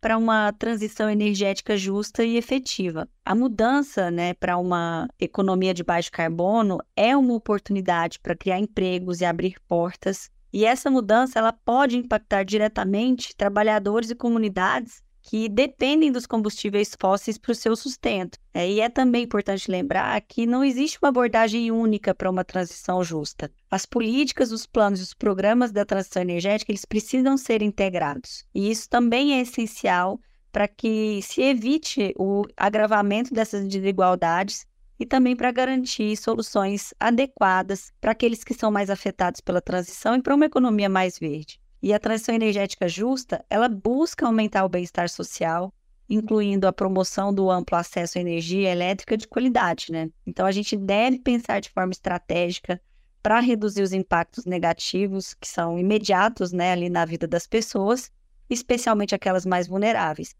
para 0.00 0.16
uma 0.18 0.52
transição 0.52 1.08
energética 1.08 1.76
justa 1.76 2.24
e 2.24 2.36
efetiva. 2.36 3.08
A 3.24 3.34
mudança 3.34 4.10
né, 4.10 4.34
para 4.34 4.56
uma 4.58 5.08
economia 5.18 5.72
de 5.72 5.84
baixo 5.84 6.10
carbono 6.10 6.78
é 6.96 7.16
uma 7.16 7.34
oportunidade 7.34 8.18
para 8.20 8.34
criar 8.34 8.58
empregos 8.58 9.20
e 9.20 9.24
abrir 9.24 9.60
portas. 9.68 10.30
E 10.52 10.64
essa 10.64 10.90
mudança 10.90 11.38
ela 11.38 11.52
pode 11.52 11.96
impactar 11.96 12.44
diretamente 12.44 13.34
trabalhadores 13.36 14.10
e 14.10 14.14
comunidades 14.14 15.02
que 15.22 15.48
dependem 15.48 16.10
dos 16.10 16.26
combustíveis 16.26 16.96
fósseis 17.00 17.38
para 17.38 17.52
o 17.52 17.54
seu 17.54 17.76
sustento. 17.76 18.38
É, 18.52 18.68
e 18.68 18.80
é 18.80 18.88
também 18.88 19.22
importante 19.22 19.70
lembrar 19.70 20.20
que 20.22 20.44
não 20.44 20.64
existe 20.64 20.98
uma 21.00 21.08
abordagem 21.08 21.70
única 21.70 22.14
para 22.14 22.30
uma 22.30 22.44
transição 22.44 23.02
justa. 23.02 23.50
As 23.70 23.86
políticas, 23.86 24.50
os 24.50 24.66
planos 24.66 25.00
e 25.00 25.04
os 25.04 25.14
programas 25.14 25.70
da 25.72 25.84
transição 25.84 26.20
energética 26.20 26.72
eles 26.72 26.84
precisam 26.84 27.36
ser 27.36 27.62
integrados. 27.62 28.44
E 28.54 28.70
isso 28.70 28.88
também 28.88 29.34
é 29.34 29.40
essencial 29.40 30.20
para 30.50 30.68
que 30.68 31.20
se 31.22 31.40
evite 31.40 32.12
o 32.18 32.42
agravamento 32.56 33.32
dessas 33.32 33.66
desigualdades 33.66 34.66
e 34.98 35.06
também 35.06 35.34
para 35.34 35.50
garantir 35.50 36.16
soluções 36.16 36.92
adequadas 37.00 37.92
para 38.00 38.12
aqueles 38.12 38.44
que 38.44 38.54
são 38.54 38.70
mais 38.70 38.90
afetados 38.90 39.40
pela 39.40 39.60
transição 39.60 40.14
e 40.14 40.22
para 40.22 40.34
uma 40.34 40.44
economia 40.44 40.88
mais 40.88 41.18
verde. 41.18 41.61
E 41.82 41.92
a 41.92 41.98
transição 41.98 42.34
energética 42.34 42.86
justa, 42.86 43.44
ela 43.50 43.68
busca 43.68 44.24
aumentar 44.24 44.64
o 44.64 44.68
bem-estar 44.68 45.08
social, 45.08 45.74
incluindo 46.08 46.68
a 46.68 46.72
promoção 46.72 47.34
do 47.34 47.50
amplo 47.50 47.76
acesso 47.76 48.18
à 48.18 48.20
energia 48.20 48.70
elétrica 48.70 49.16
de 49.16 49.26
qualidade, 49.26 49.90
né? 49.90 50.08
Então 50.24 50.46
a 50.46 50.52
gente 50.52 50.76
deve 50.76 51.18
pensar 51.18 51.60
de 51.60 51.70
forma 51.70 51.90
estratégica 51.90 52.80
para 53.20 53.40
reduzir 53.40 53.82
os 53.82 53.92
impactos 53.92 54.44
negativos 54.44 55.34
que 55.34 55.48
são 55.48 55.78
imediatos, 55.78 56.52
né, 56.52 56.72
ali 56.72 56.88
na 56.88 57.04
vida 57.04 57.26
das 57.26 57.46
pessoas, 57.46 58.10
especialmente 58.48 59.14
aquelas 59.14 59.46
mais 59.46 59.66
vulneráveis. 59.66 60.36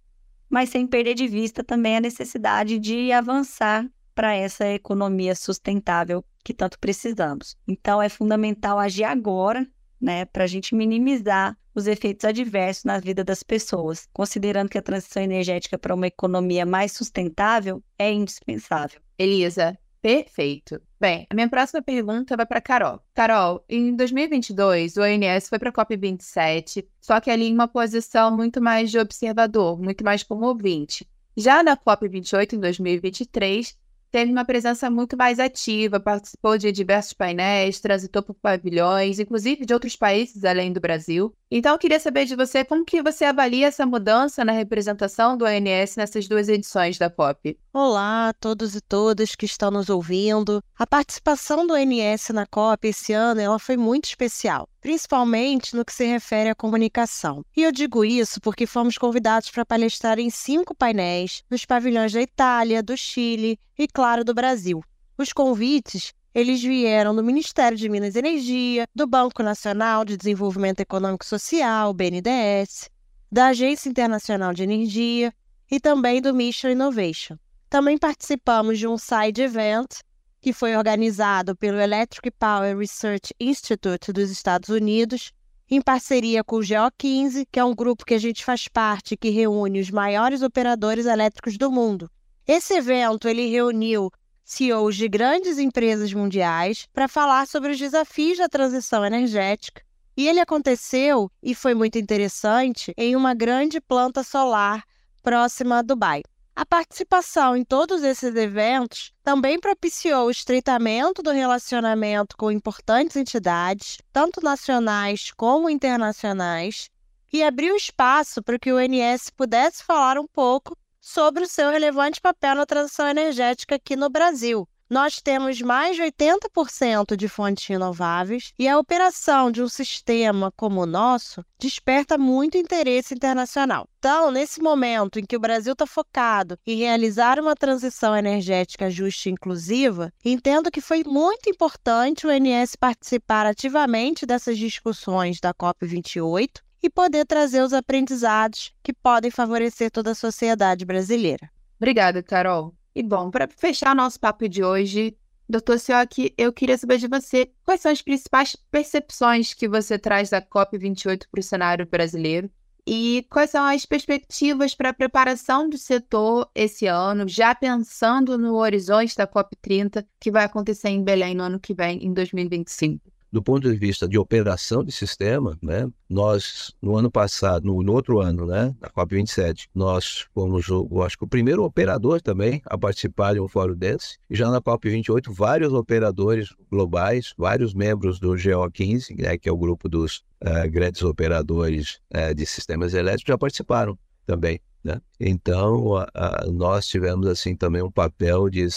Mas 0.49 0.69
sem 0.69 0.87
perder 0.87 1.15
de 1.15 1.27
vista 1.27 1.65
também 1.65 1.97
a 1.97 2.01
necessidade 2.01 2.79
de 2.79 3.11
avançar 3.11 3.89
para 4.15 4.35
essa 4.35 4.67
economia 4.69 5.35
sustentável 5.35 6.25
que 6.45 6.53
tanto 6.53 6.79
precisamos. 6.79 7.57
Então 7.67 8.03
é 8.03 8.09
fundamental 8.09 8.79
agir 8.79 9.05
agora 9.05 9.67
né, 10.03 10.25
para 10.25 10.45
a 10.45 10.47
gente 10.49 10.75
minimizar 10.75 11.57
os 11.75 11.87
efeitos 11.87 12.25
adversos 12.25 12.85
na 12.85 12.99
vida 12.99 13.25
das 13.25 13.43
pessoas, 13.43 14.09
considerando 14.13 14.69
que 14.69 14.77
a 14.77 14.83
transição 14.83 15.23
energética 15.23 15.79
para 15.79 15.95
uma 15.95 16.07
economia 16.07 16.67
mais 16.67 16.93
sustentável 16.93 17.83
é 17.99 18.13
indispensável. 18.13 19.01
Elisa, 19.19 19.79
perfeito. 20.03 20.81
Bem, 21.01 21.27
a 21.31 21.35
minha 21.35 21.49
próxima 21.49 21.81
pergunta 21.81 22.37
vai 22.37 22.45
para 22.45 22.61
Carol. 22.61 23.01
Carol, 23.15 23.65
em 23.69 23.95
2022, 23.97 24.97
o 24.97 25.03
ONS 25.03 25.49
foi 25.49 25.59
para 25.59 25.71
a 25.71 25.73
COP27, 25.73 26.85
só 27.01 27.21
que 27.21 27.31
ali 27.31 27.47
em 27.47 27.55
uma 27.55 27.69
posição 27.69 28.37
muito 28.37 28.61
mais 28.61 28.91
de 28.91 28.99
observador, 28.99 29.81
muito 29.81 30.05
mais 30.05 30.23
como 30.23 30.47
ouvinte. 30.47 31.07
Já 31.37 31.63
na 31.63 31.77
COP28, 31.77 32.53
em 32.53 32.61
2023, 32.61 33.77
teve 34.13 34.31
uma 34.31 34.45
presença 34.45 34.91
muito 34.91 35.17
mais 35.17 35.41
ativa, 35.41 35.99
participou 35.99 36.59
de 36.59 36.71
diversos 36.71 37.15
painéis, 37.15 37.81
transitou 37.81 38.23
por 38.23 38.35
pavilhões, 38.35 39.19
inclusive 39.19 39.65
de 39.65 39.73
outros 39.73 39.97
países 39.97 40.45
além 40.45 40.71
do 40.71 40.81
Brasil. 40.81 41.35
Então, 41.51 41.73
eu 41.73 41.79
queria 41.79 41.99
saber 41.99 42.27
de 42.27 42.37
você 42.37 42.65
como 42.65 42.85
que 42.85 43.03
você 43.03 43.25
avalia 43.25 43.67
essa 43.67 43.87
mudança 43.87 44.45
na 44.45 44.53
representação 44.53 45.37
do 45.37 45.45
ONS 45.47 45.97
nessas 45.97 46.29
duas 46.29 46.49
edições 46.49 46.99
da 46.99 47.09
COP. 47.09 47.59
Olá 47.73 48.29
a 48.29 48.33
todos 48.35 48.77
e 48.77 48.81
todas 48.83 49.35
que 49.35 49.47
estão 49.47 49.71
nos 49.71 49.89
ouvindo. 49.89 50.63
A 50.79 50.87
participação 50.87 51.67
do 51.67 51.73
ONS 51.73 52.29
na 52.31 52.47
COP 52.47 52.89
esse 52.89 53.15
ano 53.15 53.41
ela 53.41 53.59
foi 53.59 53.79
muito 53.79 54.05
especial, 54.05 54.69
principalmente 54.83 55.75
no 55.77 55.85
que 55.85 55.95
se 55.95 56.05
refere 56.05 56.51
à 56.51 56.55
comunicação. 56.55 57.43
E 57.57 57.63
eu 57.63 57.71
digo 57.71 58.05
isso 58.05 58.41
porque 58.41 58.67
fomos 58.67 58.99
convidados 58.99 59.49
para 59.49 59.65
palestrar 59.65 60.19
em 60.19 60.29
cinco 60.29 60.75
painéis 60.75 61.45
nos 61.49 61.65
pavilhões 61.65 62.13
da 62.13 62.21
Itália, 62.21 62.83
do 62.83 62.97
Chile 62.97 63.59
e, 63.79 63.87
claro, 63.87 64.25
do 64.25 64.35
Brasil. 64.35 64.83
Os 65.17 65.33
convites 65.33 66.13
eles 66.35 66.63
vieram 66.63 67.15
do 67.15 67.23
Ministério 67.23 67.77
de 67.77 67.89
Minas 67.89 68.17
e 68.17 68.19
Energia, 68.19 68.87
do 68.95 69.07
Banco 69.07 69.43
Nacional 69.43 70.05
de 70.05 70.17
Desenvolvimento 70.17 70.81
Econômico 70.81 71.25
e 71.25 71.29
Social, 71.29 71.93
BNDES, 71.93 72.91
da 73.31 73.49
Agência 73.49 73.89
Internacional 73.89 74.53
de 74.53 74.63
Energia 74.63 75.33
e 75.71 75.79
também 75.79 76.21
do 76.21 76.35
Mission 76.35 76.71
Innovation. 76.71 77.37
Também 77.69 77.99
participamos 77.99 78.79
de 78.79 78.89
um 78.89 78.97
side 78.99 79.43
event 79.43 80.01
que 80.43 80.53
foi 80.53 80.77
organizado 80.77 81.55
pelo 81.55 81.81
Electric 81.81 82.29
Power 82.33 82.77
Research 82.77 83.33
Institute 83.39 84.13
dos 84.13 84.29
Estados 84.29 84.69
Unidos, 84.69 85.33
em 85.71 85.81
parceria 85.81 86.43
com 86.43 86.57
o 86.57 86.61
GEO15, 86.61 87.47
que 87.51 87.61
é 87.61 87.65
um 87.65 87.75
grupo 87.75 88.05
que 88.05 88.13
a 88.13 88.19
gente 88.19 88.45
faz 88.45 88.67
parte 88.67 89.17
que 89.17 89.31
reúne 89.31 89.81
os 89.81 89.89
maiores 89.91 90.43
operadores 90.43 91.07
elétricos 91.07 91.57
do 91.57 91.71
mundo. 91.71 92.11
Esse 92.45 92.75
evento 92.75 93.29
ele 93.29 93.49
reuniu 93.49 94.11
CEOs 94.45 94.97
de 94.97 95.09
grandes 95.09 95.59
empresas 95.59 96.13
mundiais 96.13 96.89
para 96.93 97.07
falar 97.07 97.47
sobre 97.47 97.71
os 97.71 97.79
desafios 97.79 98.39
da 98.39 98.49
transição 98.49 99.05
energética. 99.05 99.81
E 100.17 100.29
ele 100.29 100.41
aconteceu, 100.41 101.31
e 101.41 101.55
foi 101.55 101.73
muito 101.73 101.99
interessante, 101.99 102.93
em 102.99 103.15
uma 103.15 103.33
grande 103.33 103.81
planta 103.81 104.25
solar 104.25 104.83
próxima 105.23 105.79
a 105.79 105.83
Dubai. 105.83 106.23
A 106.55 106.67
participação 106.67 107.57
em 107.57 107.65
todos 107.65 108.03
esses 108.03 108.35
eventos 108.37 109.11
também 109.25 109.59
propiciou 109.59 110.27
o 110.27 110.31
estreitamento 110.31 111.23
do 111.23 111.31
relacionamento 111.31 112.37
com 112.37 112.51
importantes 112.51 113.17
entidades, 113.17 113.97
tanto 114.13 114.43
nacionais 114.43 115.31
como 115.35 115.71
internacionais, 115.71 116.91
e 117.33 117.43
abriu 117.43 117.75
espaço 117.75 118.43
para 118.43 118.59
que 118.59 118.71
o 118.71 118.79
INS 118.79 119.31
pudesse 119.31 119.83
falar 119.83 120.19
um 120.19 120.27
pouco 120.27 120.77
sobre 121.01 121.43
o 121.43 121.49
seu 121.49 121.71
relevante 121.71 122.21
papel 122.21 122.55
na 122.55 122.67
transição 122.67 123.09
energética 123.09 123.77
aqui 123.77 123.97
no 123.97 124.11
Brasil. 124.11 124.69
Nós 124.93 125.23
temos 125.23 125.59
mais 125.63 125.97
de 125.97 126.03
80% 126.03 127.17
de 127.17 127.27
fontes 127.27 127.67
renováveis 127.67 128.53
e 128.59 128.69
a 128.69 128.79
operação 128.79 129.51
de 129.51 129.63
um 129.63 129.69
sistema 129.69 130.53
como 130.55 130.83
o 130.83 130.87
nosso 130.87 131.43
desperta 131.59 132.19
muito 132.19 132.59
interesse 132.59 133.15
internacional. 133.15 133.89
Então, 133.99 134.31
nesse 134.31 134.61
momento 134.61 135.19
em 135.19 135.25
que 135.25 135.35
o 135.35 135.41
Brasil 135.41 135.73
está 135.73 135.87
focado 135.87 136.59
em 136.67 136.77
realizar 136.77 137.41
uma 137.41 137.55
transição 137.55 138.15
energética 138.15 138.91
justa 138.91 139.31
e 139.31 139.33
inclusiva, 139.33 140.13
entendo 140.23 140.71
que 140.71 140.83
foi 140.83 141.03
muito 141.05 141.49
importante 141.49 142.27
o 142.27 142.31
INS 142.31 142.77
participar 142.77 143.47
ativamente 143.47 144.27
dessas 144.27 144.59
discussões 144.59 145.41
da 145.41 145.55
COP28 145.55 146.61
e 146.83 146.91
poder 146.91 147.25
trazer 147.25 147.63
os 147.63 147.73
aprendizados 147.73 148.75
que 148.83 148.93
podem 148.93 149.31
favorecer 149.31 149.91
toda 149.91 150.11
a 150.11 150.15
sociedade 150.15 150.85
brasileira. 150.85 151.51
Obrigada, 151.79 152.23
Carol. 152.23 152.75
E 152.95 153.03
bom, 153.03 153.31
para 153.31 153.49
fechar 153.49 153.95
nosso 153.95 154.21
papo 154.21 154.49
de 154.49 154.63
hoje, 154.63 155.17
doutor 155.49 155.79
Sioc, 155.79 156.33
eu 156.37 156.53
queria 156.53 156.77
saber 156.77 156.99
de 156.99 157.09
você 157.09 157.51
quais 157.65 157.81
são 157.81 157.91
as 157.91 158.03
principais 158.03 158.57
percepções 158.71 159.55
que 159.55 159.69
você 159.69 159.99
traz 159.99 160.31
da 160.31 160.43
COP28 160.43 161.27
para 161.31 161.41
o 161.41 161.43
cenário 161.43 161.87
brasileiro 161.87 162.51
e 162.87 163.25
quais 163.31 163.51
são 163.51 163.65
as 163.65 163.87
perspectivas 163.87 164.75
para 164.75 164.91
a 164.91 164.95
preparação 164.95 165.69
do 165.69 165.79
setor 165.79 166.51
esse 166.55 166.87
ano, 166.87 167.29
já 167.29 167.55
pensando 167.55 168.37
no 168.37 168.57
horizonte 168.57 169.17
da 169.17 169.27
COP30, 169.27 170.05
que 170.19 170.31
vai 170.31 170.45
acontecer 170.45 170.89
em 170.89 171.03
Belém 171.03 171.35
no 171.35 171.45
ano 171.45 171.61
que 171.61 171.75
vem, 171.75 172.05
em 172.05 172.13
2025? 172.13 173.12
Do 173.33 173.43
ponto 173.43 173.71
de 173.71 173.79
vista 173.79 174.07
de 174.07 174.19
operação 174.19 174.85
de 174.85 174.93
sistema, 174.93 175.59
né, 175.63 175.89
nós, 176.09 176.75
no 176.83 176.97
ano 176.97 177.11
passado, 177.11 177.65
no, 177.65 177.83
no 177.83 177.93
outro 177.93 178.21
ano, 178.21 178.47
né, 178.47 178.75
na 178.79 178.91
COP27, 178.91 179.69
nós 179.75 180.27
fomos, 180.35 180.69
eu 180.69 181.03
acho 181.03 181.17
que 181.17 181.25
o 181.25 181.29
primeiro 181.29 181.65
operador 181.65 182.21
também 182.21 182.61
a 182.67 182.77
participar 182.77 183.33
de 183.33 183.41
um 183.41 183.49
fórum 183.49 183.75
desse. 183.75 184.19
E 184.29 184.37
já 184.37 184.51
na 184.51 184.61
COP28, 184.61 185.33
vários 185.33 185.73
operadores 185.73 186.55
globais, 186.71 187.33
vários 187.39 187.73
membros 187.73 188.21
do 188.21 188.33
GO15, 188.35 189.19
né, 189.19 189.39
que 189.39 189.49
é 189.49 189.53
o 189.53 189.57
grupo 189.57 189.89
dos 189.89 190.19
uh, 190.43 190.71
grandes 190.71 191.03
operadores 191.03 192.01
uh, 192.15 192.35
de 192.35 192.45
sistemas 192.45 192.93
elétricos, 192.93 193.33
já 193.33 193.39
participaram 193.39 193.99
também. 194.27 194.61
Né? 194.85 195.01
Então, 195.19 195.97
a, 195.97 196.09
a, 196.13 196.47
nós 196.51 196.87
tivemos 196.87 197.27
assim 197.29 197.55
também 197.55 197.83
um 197.83 197.91
papel 197.91 198.51
de 198.51 198.65
uh, 198.67 198.69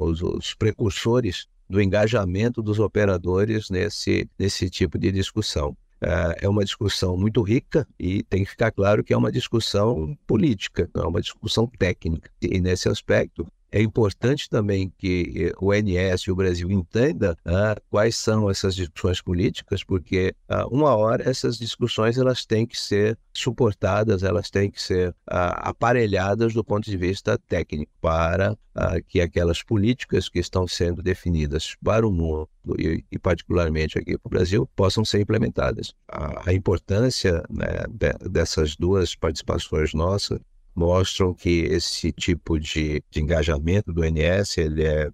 os, 0.00 0.22
os 0.22 0.54
precursores 0.54 1.46
do 1.72 1.80
engajamento 1.80 2.62
dos 2.62 2.78
operadores 2.78 3.70
nesse, 3.70 4.28
nesse 4.38 4.68
tipo 4.68 4.98
de 4.98 5.10
discussão. 5.10 5.74
É, 6.02 6.44
é 6.44 6.48
uma 6.48 6.64
discussão 6.64 7.16
muito 7.16 7.40
rica 7.40 7.88
e 7.98 8.22
tem 8.24 8.44
que 8.44 8.50
ficar 8.50 8.70
claro 8.70 9.02
que 9.02 9.14
é 9.14 9.16
uma 9.16 9.32
discussão 9.32 10.14
política, 10.26 10.90
não 10.94 11.04
é 11.04 11.06
uma 11.06 11.22
discussão 11.22 11.66
técnica. 11.66 12.30
E 12.42 12.60
nesse 12.60 12.90
aspecto, 12.90 13.46
é 13.72 13.80
importante 13.80 14.48
também 14.50 14.92
que 14.98 15.50
eh, 15.50 15.52
o 15.58 15.72
NS 15.72 16.22
e 16.22 16.30
o 16.30 16.36
Brasil 16.36 16.70
entenda 16.70 17.36
ah, 17.44 17.74
quais 17.90 18.16
são 18.16 18.50
essas 18.50 18.74
discussões 18.74 19.22
políticas, 19.22 19.82
porque 19.82 20.34
ah, 20.46 20.66
uma 20.66 20.94
hora 20.94 21.28
essas 21.28 21.56
discussões 21.56 22.18
elas 22.18 22.44
têm 22.44 22.66
que 22.66 22.78
ser 22.78 23.18
suportadas, 23.32 24.22
elas 24.22 24.50
têm 24.50 24.70
que 24.70 24.80
ser 24.80 25.14
ah, 25.26 25.70
aparelhadas 25.70 26.52
do 26.52 26.62
ponto 26.62 26.84
de 26.84 26.96
vista 26.98 27.38
técnico 27.38 27.90
para 27.98 28.56
ah, 28.74 29.00
que 29.00 29.22
aquelas 29.22 29.62
políticas 29.62 30.28
que 30.28 30.38
estão 30.38 30.68
sendo 30.68 31.02
definidas 31.02 31.74
para 31.82 32.06
o 32.06 32.12
mundo 32.12 32.48
e, 32.78 33.02
e 33.10 33.18
particularmente 33.18 33.98
aqui 33.98 34.18
para 34.18 34.28
o 34.28 34.30
Brasil 34.30 34.68
possam 34.76 35.02
ser 35.04 35.20
implementadas. 35.22 35.94
A, 36.08 36.50
a 36.50 36.52
importância 36.52 37.42
né, 37.48 37.86
de, 37.88 38.12
dessas 38.28 38.76
duas 38.76 39.14
participações 39.14 39.94
nossas 39.94 40.38
mostram 40.74 41.34
que 41.34 41.60
esse 41.64 42.12
tipo 42.12 42.58
de, 42.58 43.02
de 43.10 43.20
engajamento 43.20 43.92
do 43.92 44.02
NS 44.04 44.58
ele 44.58 44.84
é 44.84 45.10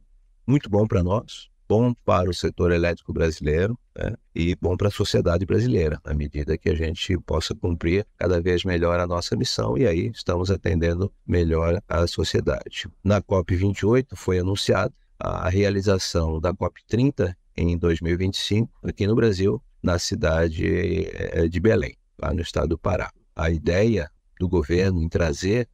muito 0.46 0.70
bom 0.70 0.86
para 0.86 1.02
nós, 1.02 1.48
bom 1.68 1.92
para 2.04 2.30
o 2.30 2.34
setor 2.34 2.72
elétrico 2.72 3.12
brasileiro 3.12 3.78
né, 3.96 4.14
e 4.34 4.56
bom 4.56 4.76
para 4.76 4.88
a 4.88 4.90
sociedade 4.90 5.44
brasileira, 5.44 6.00
à 6.02 6.14
medida 6.14 6.56
que 6.56 6.70
a 6.70 6.74
gente 6.74 7.18
possa 7.18 7.54
cumprir 7.54 8.06
cada 8.16 8.40
vez 8.40 8.64
melhor 8.64 8.98
a 8.98 9.06
nossa 9.06 9.36
missão 9.36 9.76
e 9.76 9.86
aí 9.86 10.10
estamos 10.14 10.50
atendendo 10.50 11.12
melhor 11.26 11.82
a 11.86 12.06
sociedade. 12.06 12.88
Na 13.04 13.20
COP28 13.20 14.06
foi 14.14 14.38
anunciado 14.38 14.94
a 15.18 15.48
realização 15.48 16.40
da 16.40 16.54
COP30 16.54 17.34
em 17.56 17.76
2025 17.76 18.70
aqui 18.84 19.06
no 19.06 19.16
Brasil, 19.16 19.60
na 19.82 19.98
cidade 19.98 20.64
eh, 20.64 21.48
de 21.48 21.60
Belém, 21.60 21.96
lá 22.20 22.32
no 22.32 22.40
estado 22.40 22.68
do 22.68 22.78
Pará. 22.78 23.10
A 23.34 23.50
ideia 23.50 24.10
do 24.38 24.48
governo 24.48 25.02
em 25.02 25.08
trazer 25.08 25.68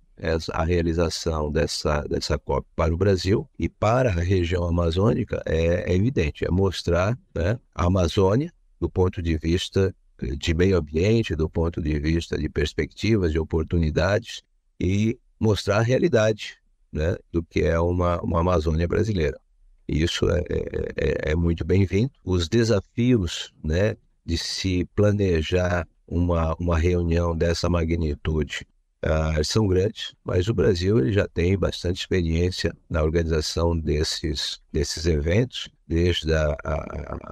a 0.53 0.65
realização 0.65 1.51
dessa, 1.51 2.03
dessa 2.03 2.39
COP 2.39 2.67
para 2.77 2.95
o 2.95 2.97
Brasil 2.97 3.49
e 3.59 3.69
para 3.69 4.11
a 4.11 4.23
região 4.23 4.65
amazônica 4.65 5.43
é, 5.45 5.91
é 5.91 5.95
evidente, 5.95 6.45
é 6.45 6.51
mostrar 6.51 7.19
né, 7.35 7.59
a 7.75 7.87
Amazônia 7.87 8.53
do 8.81 8.89
ponto 8.89 9.21
de 9.21 9.37
vista 9.37 9.95
de 10.39 10.55
meio 10.55 10.79
ambiente, 10.79 11.35
do 11.35 11.51
ponto 11.51 11.83
de 11.83 11.99
vista 11.99 12.39
de 12.39 12.49
perspectivas, 12.49 13.33
de 13.33 13.39
oportunidades 13.39 14.43
e 14.81 15.19
mostrar 15.39 15.79
a 15.79 15.83
realidade 15.83 16.57
né, 16.93 17.17
do 17.33 17.43
que 17.43 17.63
é 17.63 17.79
uma, 17.79 18.21
uma 18.23 18.41
Amazônia 18.41 18.87
brasileira. 18.87 19.39
Isso 19.87 20.31
é, 20.31 20.41
é, 20.49 21.31
é, 21.31 21.33
é 21.33 21.35
muito 21.35 21.65
bem-vindo. 21.65 22.11
Os 22.25 22.49
desafios 22.49 23.53
né, 23.63 23.97
de 24.25 24.39
se 24.39 24.89
planejar 24.95 25.87
uma, 26.07 26.55
uma 26.57 26.79
reunião 26.79 27.37
dessa 27.37 27.69
magnitude 27.69 28.67
uh, 29.05 29.45
são 29.45 29.67
grandes, 29.67 30.15
mas 30.25 30.49
o 30.49 30.55
Brasil 30.55 30.99
ele 30.99 31.13
já 31.13 31.29
tem 31.29 31.57
bastante 31.59 32.01
experiência 32.01 32.75
na 32.89 33.03
organização 33.03 33.79
desses, 33.79 34.61
desses 34.73 35.07
eventos, 35.07 35.69
desde 35.87 36.33
a, 36.33 36.57
a, 36.65 36.75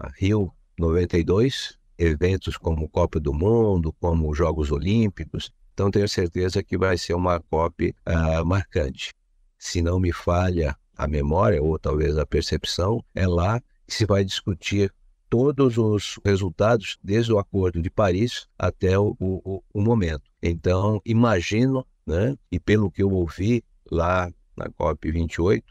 a 0.07 0.13
Rio 0.17 0.53
92, 0.79 1.79
eventos 1.99 2.57
como 2.57 2.89
Copa 2.89 3.21
do 3.21 3.33
Mundo, 3.33 3.93
como 4.01 4.35
Jogos 4.35 4.71
Olímpicos. 4.71 5.53
Então, 5.73 5.91
tenho 5.91 6.09
certeza 6.09 6.63
que 6.63 6.77
vai 6.77 6.99
ser 6.99 7.15
uma 7.15 7.41
COP 7.41 7.95
uh, 8.07 8.45
marcante. 8.45 9.13
Se 9.59 9.81
não 9.81 9.99
me 9.99 10.13
falha 10.13 10.77
a 10.97 11.07
memória, 11.07 11.63
ou 11.63 11.79
talvez 11.79 12.19
a 12.19 12.27
percepção, 12.27 13.03
é 13.15 13.27
lá 13.27 13.61
que 13.87 13.95
se 13.95 14.05
vai 14.05 14.25
discutir 14.25 14.93
todos 15.33 15.79
os 15.79 16.21
resultados, 16.23 16.99
desde 17.03 17.33
o 17.33 17.38
Acordo 17.38 17.81
de 17.81 17.88
Paris 17.88 18.47
até 18.59 18.99
o, 18.99 19.16
o, 19.18 19.62
o 19.73 19.81
momento. 19.81 20.25
Então, 20.42 21.01
imagino, 21.07 21.87
né, 22.07 22.37
e 22.51 22.61
pelo 22.61 22.90
que 22.90 23.03
eu 23.03 23.11
ouvi 23.11 23.64
lá 23.90 24.31
na 24.55 24.66
COP28, 24.66 25.62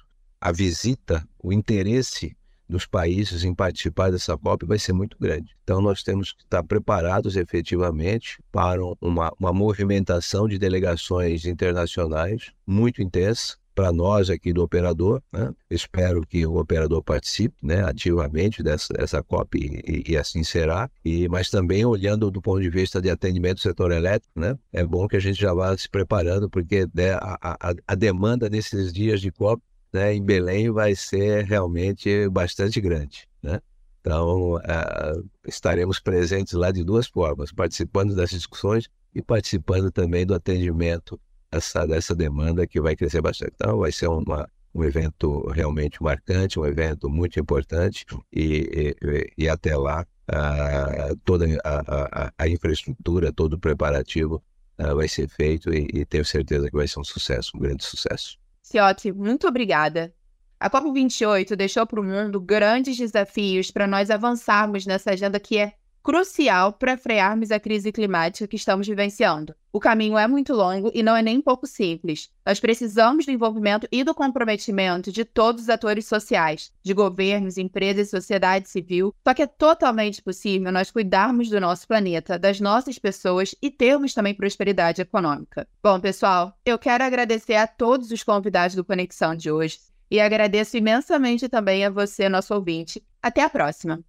a 0.41 0.51
visita, 0.51 1.23
o 1.37 1.53
interesse 1.53 2.35
dos 2.67 2.87
países 2.87 3.43
em 3.43 3.53
participar 3.53 4.11
dessa 4.11 4.35
COP 4.35 4.65
vai 4.65 4.79
ser 4.79 4.93
muito 4.93 5.15
grande. 5.19 5.55
Então, 5.63 5.79
nós 5.79 6.01
temos 6.01 6.33
que 6.33 6.41
estar 6.41 6.63
preparados 6.63 7.35
efetivamente 7.35 8.41
para 8.51 8.81
uma, 8.99 9.31
uma 9.39 9.53
movimentação 9.53 10.47
de 10.47 10.57
delegações 10.57 11.45
internacionais 11.45 12.51
muito 12.65 12.99
intensa, 12.99 13.57
para 13.81 13.91
nós 13.91 14.29
aqui 14.29 14.53
do 14.53 14.61
operador. 14.61 15.23
Né? 15.33 15.51
Espero 15.67 16.21
que 16.21 16.45
o 16.45 16.57
operador 16.57 17.01
participe 17.01 17.55
né, 17.63 17.83
ativamente 17.83 18.61
dessa, 18.61 18.93
dessa 18.93 19.23
COP 19.23 19.57
e, 19.57 20.11
e, 20.11 20.15
assim 20.15 20.43
será. 20.43 20.87
E, 21.03 21.27
mas 21.27 21.49
também 21.49 21.83
olhando 21.83 22.29
do 22.29 22.39
ponto 22.39 22.61
de 22.61 22.69
vista 22.69 23.01
de 23.01 23.09
atendimento 23.09 23.55
do 23.55 23.61
setor 23.61 23.91
elétrico, 23.91 24.39
né, 24.39 24.55
é 24.71 24.85
bom 24.85 25.07
que 25.07 25.15
a 25.15 25.19
gente 25.19 25.41
já 25.41 25.51
vá 25.51 25.75
se 25.75 25.89
preparando, 25.89 26.47
porque 26.47 26.87
né, 26.93 27.13
a, 27.13 27.39
a, 27.41 27.73
a 27.87 27.95
demanda 27.95 28.47
nesses 28.49 28.93
dias 28.93 29.19
de 29.19 29.31
COP 29.31 29.63
né, 29.91 30.13
em 30.13 30.23
Belém 30.23 30.69
vai 30.69 30.93
ser 30.93 31.43
realmente 31.45 32.29
bastante 32.29 32.79
grande. 32.79 33.27
Né? 33.41 33.59
Então, 33.99 34.57
uh, 34.57 35.29
estaremos 35.47 35.99
presentes 35.99 36.53
lá 36.53 36.69
de 36.69 36.83
duas 36.83 37.07
formas, 37.07 37.51
participando 37.51 38.13
das 38.13 38.29
discussões 38.29 38.87
e 39.15 39.23
participando 39.23 39.91
também 39.91 40.23
do 40.23 40.35
atendimento 40.35 41.19
essa, 41.51 41.85
dessa 41.85 42.15
demanda 42.15 42.65
que 42.65 42.79
vai 42.79 42.95
crescer 42.95 43.21
bastante. 43.21 43.53
Então, 43.55 43.79
vai 43.79 43.91
ser 43.91 44.07
uma, 44.07 44.47
um 44.73 44.83
evento 44.83 45.47
realmente 45.49 46.01
marcante, 46.01 46.59
um 46.59 46.65
evento 46.65 47.09
muito 47.09 47.39
importante 47.39 48.05
e, 48.31 48.95
e, 49.01 49.33
e 49.37 49.49
até 49.49 49.75
lá 49.75 50.05
uh, 50.29 51.15
toda 51.25 51.45
a, 51.63 52.25
a, 52.25 52.33
a, 52.37 52.47
infraestrutura, 52.47 53.33
todo 53.33 53.53
o 53.53 53.59
preparativo 53.59 54.41
uh, 54.79 54.95
vai 54.95 55.07
ser 55.07 55.27
feito 55.27 55.73
e, 55.73 55.87
e, 55.93 56.05
tenho 56.05 56.23
certeza 56.23 56.69
que 56.69 56.75
vai 56.75 56.87
ser 56.87 56.99
um 56.99 57.03
sucesso, 57.03 57.51
um 57.55 57.59
grande 57.59 57.83
sucesso. 57.83 58.37
Ciotti, 58.63 59.11
muito 59.11 59.47
obrigada. 59.47 60.13
A 60.59 60.69
COP28 60.69 61.55
deixou 61.55 61.85
para 61.87 61.99
o 61.99 62.03
mundo 62.03 62.39
grandes 62.39 62.95
desafios 62.95 63.71
para 63.71 63.87
nós 63.87 64.09
avançarmos 64.09 64.85
nessa 64.85 65.11
agenda 65.11 65.39
que 65.39 65.57
é 65.57 65.73
crucial 66.03 66.73
para 66.73 66.97
frearmos 66.97 67.51
a 67.51 67.59
crise 67.59 67.91
climática 67.91 68.47
que 68.47 68.55
estamos 68.55 68.87
vivenciando. 68.87 69.55
O 69.73 69.79
caminho 69.79 70.17
é 70.17 70.27
muito 70.27 70.53
longo 70.53 70.91
e 70.93 71.01
não 71.01 71.15
é 71.15 71.21
nem 71.21 71.39
pouco 71.39 71.65
simples. 71.65 72.29
Nós 72.45 72.59
precisamos 72.59 73.25
do 73.25 73.31
envolvimento 73.31 73.87
e 73.91 74.03
do 74.03 74.13
comprometimento 74.13 75.11
de 75.11 75.23
todos 75.23 75.63
os 75.63 75.69
atores 75.69 76.05
sociais, 76.05 76.71
de 76.83 76.93
governos, 76.93 77.57
empresas 77.57 78.09
sociedade 78.09 78.67
civil. 78.67 79.15
Só 79.25 79.33
que 79.33 79.43
é 79.43 79.47
totalmente 79.47 80.21
possível 80.21 80.71
nós 80.71 80.91
cuidarmos 80.91 81.49
do 81.49 81.61
nosso 81.61 81.87
planeta, 81.87 82.37
das 82.37 82.59
nossas 82.59 82.99
pessoas 82.99 83.55
e 83.61 83.71
termos 83.71 84.13
também 84.13 84.33
prosperidade 84.33 85.01
econômica. 85.01 85.67
Bom, 85.81 85.99
pessoal, 85.99 86.53
eu 86.65 86.77
quero 86.77 87.03
agradecer 87.03 87.55
a 87.55 87.65
todos 87.67 88.11
os 88.11 88.23
convidados 88.23 88.75
do 88.75 88.83
Conexão 88.83 89.35
de 89.35 89.49
hoje 89.49 89.79
e 90.09 90.19
agradeço 90.19 90.75
imensamente 90.75 91.47
também 91.47 91.85
a 91.85 91.89
você, 91.89 92.27
nosso 92.27 92.53
ouvinte. 92.53 93.01
Até 93.23 93.41
a 93.41 93.49
próxima! 93.49 94.03